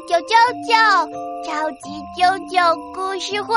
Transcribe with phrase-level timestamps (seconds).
[0.00, 0.34] 啾啾
[0.68, 0.74] 啾！
[1.46, 3.54] 超级啾啾故事会。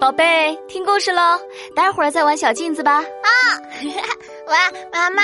[0.00, 1.38] 宝贝，听故事喽！
[1.74, 2.96] 待会儿再玩小镜子吧。
[2.96, 3.30] 啊，
[4.48, 4.56] 哇，
[4.92, 5.22] 妈妈，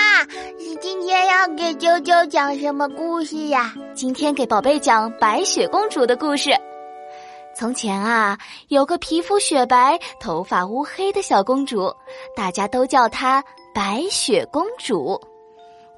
[0.59, 3.75] 你今天要给啾啾讲什么故事呀？
[3.95, 6.51] 今天给宝贝讲白雪公主的故事。
[7.55, 8.39] 从前啊，
[8.69, 11.95] 有个皮肤雪白、头发乌黑的小公主，
[12.35, 15.21] 大家都叫她白雪公主。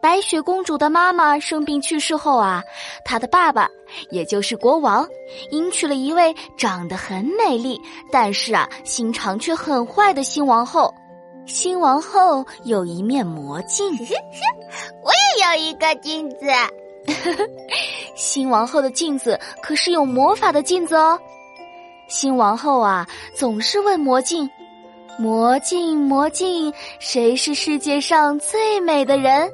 [0.00, 2.62] 白雪公主的妈妈生病去世后啊，
[3.04, 3.68] 她的爸爸，
[4.10, 5.06] 也就是国王，
[5.52, 7.80] 迎娶了一位长得很美丽，
[8.10, 10.92] 但是啊，心肠却很坏的新王后。
[11.46, 13.86] 新王后有一面魔镜，
[15.02, 16.46] 我也有一个镜子。
[18.14, 21.18] 新王后的镜子可是有魔法的镜子哦。
[22.12, 24.48] 新王后啊，总是问魔镜
[25.18, 29.50] ：“魔镜，魔镜，谁是世界上最美的人？”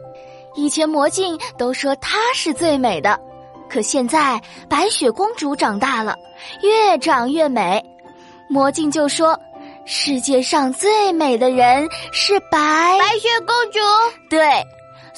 [0.57, 3.17] 以前魔镜都说她是最美的，
[3.71, 6.17] 可现在白雪公主长大了，
[6.61, 7.81] 越长越美，
[8.49, 9.39] 魔镜就说
[9.87, 13.79] ：“世界上最美的人是白白雪公主。”
[14.29, 14.41] 对。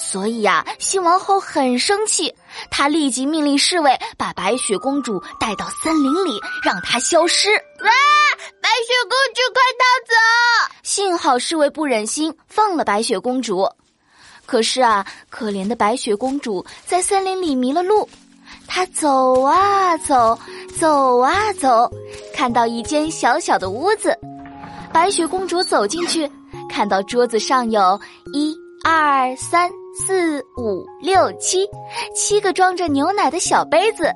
[0.01, 2.33] 所以呀，新王后很生气，
[2.69, 7.49] 她立即命令侍卫把白雪公主带到森林里，让她消失。
[7.51, 7.91] 哇！
[8.59, 10.75] 白雪公主快逃走！
[10.83, 13.69] 幸好侍卫不忍心放了白雪公主。
[14.45, 18.09] 可是啊，可怜的白雪公主在森林里迷了路，
[18.67, 20.37] 她走啊走，
[20.79, 21.89] 走啊走，
[22.33, 24.17] 看到一间小小的屋子，
[24.91, 26.29] 白雪公主走进去，
[26.69, 27.99] 看到桌子上有
[28.33, 29.69] 一二三。
[29.93, 31.67] 四五六七，
[32.15, 34.09] 七个装着牛奶的小杯子，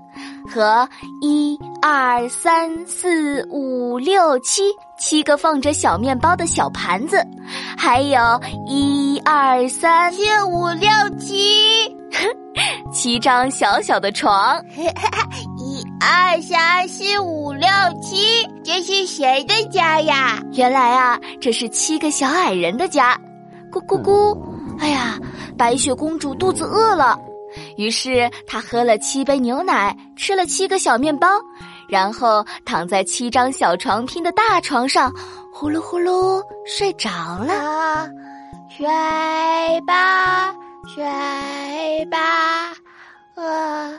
[0.50, 0.88] 和
[1.22, 4.64] 一二三四五六七，
[4.98, 7.22] 七个放着小面包的小盘子，
[7.78, 8.18] 还有
[8.66, 11.94] 一二三四五六七，
[12.90, 14.64] 七张小小的床。
[15.60, 17.68] 一二三四五六
[18.02, 20.42] 七，这是谁的家呀？
[20.54, 23.20] 原来啊，这是七个小矮人的家。
[23.70, 24.55] 咕咕咕！
[24.80, 25.20] 哎呀。
[25.58, 27.18] 白雪公主肚子饿了，
[27.78, 31.30] 于是她喝了七杯牛奶，吃了七个小面包，
[31.88, 35.10] 然后躺在七张小床拼的大床上，
[35.54, 37.10] 呼噜呼噜睡着
[37.40, 38.06] 了。
[38.70, 38.86] 睡
[39.88, 40.54] 吧，
[40.94, 42.74] 睡吧，
[43.36, 43.98] 啊！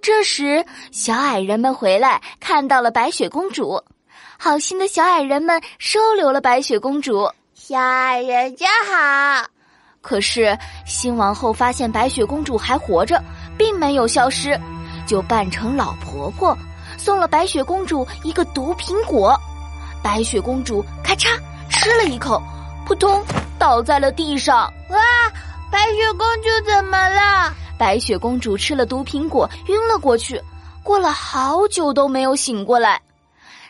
[0.00, 3.78] 这时，小矮人们回来，看到了白雪公主。
[4.38, 7.30] 好心的小矮人们收留了白雪公主。
[7.52, 9.46] 小矮人真好。
[10.04, 13.18] 可是新王后发现白雪公主还活着，
[13.56, 14.60] 并没有消失，
[15.06, 16.54] 就扮成老婆婆，
[16.98, 19.34] 送了白雪公主一个毒苹果。
[20.02, 21.28] 白雪公主咔嚓
[21.70, 22.40] 吃了一口，
[22.86, 23.24] 扑通
[23.58, 24.70] 倒在了地上。
[24.90, 24.98] 哇！
[25.72, 27.54] 白雪公主怎么了？
[27.78, 30.38] 白雪公主吃了毒苹果，晕了过去，
[30.82, 33.00] 过了好久都没有醒过来。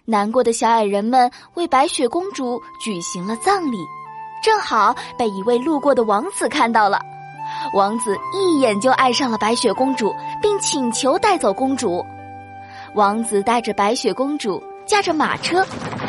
[0.04, 3.78] 难过的小矮人们为白雪公主举行了葬礼。
[4.44, 7.00] 正好被一位路过的王子看到了，
[7.72, 12.04] 王子一眼就爱上了白雪公主，并请求带走公主。
[12.92, 15.64] 王子带着白雪公主驾着马车，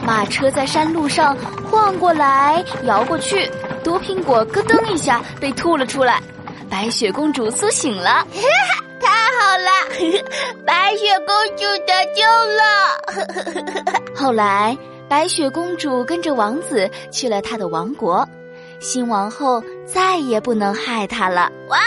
[0.05, 1.33] 马车在山路上
[1.71, 3.49] 晃过来摇过去，
[3.85, 6.21] 毒苹果咯噔一下被吐了出来，
[6.69, 8.27] 白雪公主苏醒了，
[8.99, 9.07] 太
[9.39, 9.71] 好了，
[10.67, 12.21] 白雪公主得救
[12.51, 14.03] 了。
[14.13, 14.77] 后来。
[15.07, 18.27] 白雪公主跟着王子去了他的王国，
[18.79, 21.51] 新王后再也不能害他了。
[21.69, 21.79] 哇！